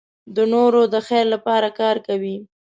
[0.35, 2.35] د نورو د خیر لپاره کار کوي.